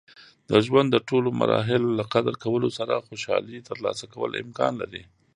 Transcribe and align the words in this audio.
د 0.49 0.51
ژوند 0.65 0.87
د 0.91 0.97
ټول 1.09 1.23
مراحل 1.39 1.83
له 1.97 2.03
قدر 2.13 2.33
کولو 2.43 2.69
سره 2.77 3.03
خوشحالي 3.07 3.57
ترلاسه 3.69 4.05
کول 4.13 4.31
امکان 4.43 4.73
لري. 4.81 5.03